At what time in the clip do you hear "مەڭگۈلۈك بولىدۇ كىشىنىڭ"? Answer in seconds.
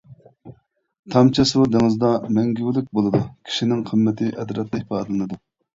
2.39-3.89